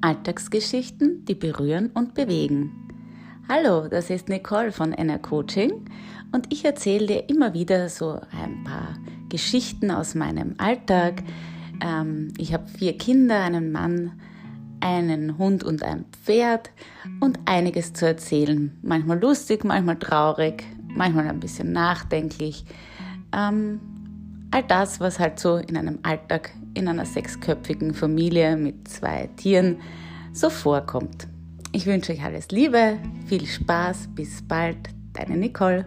Alltagsgeschichten, 0.00 1.24
die 1.24 1.34
berühren 1.34 1.90
und 1.94 2.14
bewegen. 2.14 2.72
Hallo, 3.48 3.88
das 3.88 4.10
ist 4.10 4.28
Nicole 4.28 4.72
von 4.72 4.92
NR 4.92 5.18
Coaching 5.18 5.72
und 6.32 6.52
ich 6.52 6.64
erzähle 6.64 7.06
dir 7.06 7.28
immer 7.28 7.54
wieder 7.54 7.88
so 7.88 8.20
ein 8.30 8.64
paar 8.64 8.96
Geschichten 9.28 9.90
aus 9.90 10.14
meinem 10.14 10.54
Alltag. 10.58 11.22
Ähm, 11.82 12.28
ich 12.38 12.52
habe 12.54 12.68
vier 12.68 12.96
Kinder, 12.96 13.42
einen 13.42 13.72
Mann, 13.72 14.12
einen 14.80 15.36
Hund 15.38 15.64
und 15.64 15.82
ein 15.82 16.04
Pferd 16.12 16.70
und 17.20 17.38
einiges 17.44 17.92
zu 17.92 18.06
erzählen. 18.06 18.78
Manchmal 18.82 19.20
lustig, 19.20 19.64
manchmal 19.64 19.98
traurig, 19.98 20.64
manchmal 20.94 21.28
ein 21.28 21.40
bisschen 21.40 21.72
nachdenklich. 21.72 22.64
Ähm, 23.36 23.80
all 24.50 24.62
das, 24.62 25.00
was 25.00 25.18
halt 25.18 25.38
so 25.38 25.56
in 25.56 25.76
einem 25.76 25.98
Alltag 26.02 26.50
in 26.74 26.88
einer 26.88 27.06
sechsköpfigen 27.06 27.94
Familie 27.94 28.56
mit 28.56 28.88
zwei 28.88 29.28
Tieren 29.36 29.80
so 30.32 30.50
vorkommt. 30.50 31.26
Ich 31.72 31.86
wünsche 31.86 32.12
euch 32.12 32.22
alles 32.22 32.50
Liebe, 32.50 32.98
viel 33.26 33.46
Spaß, 33.46 34.08
bis 34.14 34.42
bald, 34.42 34.76
deine 35.12 35.36
Nicole. 35.36 35.86